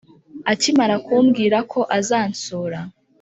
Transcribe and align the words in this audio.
akimara 0.51 0.95
kumbwirako 1.05 1.79
azansura 1.97 2.79